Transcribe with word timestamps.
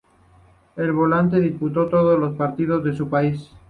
El 0.77 0.93
volante 0.93 1.39
disputó 1.39 1.87
todos 1.87 2.19
los 2.19 2.35
partidos 2.35 2.83
de 2.83 2.95
su 2.95 3.07
país. 3.07 3.51